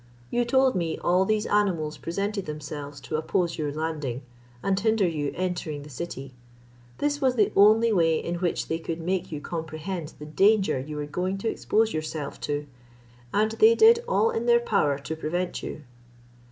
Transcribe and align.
You 0.31 0.45
told 0.45 0.73
me 0.73 0.97
all 0.97 1.25
these 1.25 1.45
animals 1.45 1.99
presented 1.99 2.47
themselves 2.47 2.99
to 3.01 3.17
oppose 3.17 3.59
your 3.59 3.71
landing, 3.71 4.23
and 4.63 4.79
hinder 4.79 5.07
you 5.07 5.31
entering 5.35 5.83
the 5.83 5.91
city. 5.91 6.33
This 6.97 7.21
was 7.21 7.35
the 7.35 7.51
only 7.55 7.93
way 7.93 8.17
in 8.17 8.37
which 8.37 8.67
they 8.67 8.79
could 8.79 8.99
make 8.99 9.31
you 9.31 9.39
comprehend 9.41 10.13
the 10.17 10.25
danger 10.25 10.79
you 10.79 10.95
were 10.95 11.05
going 11.05 11.37
to 11.37 11.49
expose 11.49 11.93
yourself 11.93 12.39
to, 12.41 12.65
and 13.31 13.51
they 13.51 13.75
did 13.75 14.03
all 14.07 14.31
in 14.31 14.47
their 14.47 14.59
power 14.59 14.97
to 14.97 15.15
prevent 15.15 15.61
you." 15.61 15.83